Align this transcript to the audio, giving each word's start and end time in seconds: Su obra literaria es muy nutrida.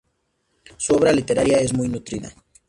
Su 0.77 0.95
obra 0.95 1.11
literaria 1.13 1.57
es 1.59 1.73
muy 1.73 1.87
nutrida. 1.87 2.33